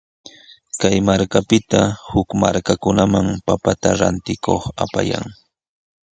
[0.81, 5.25] Kay markapita huk markakunaman papata rantikuq apayan.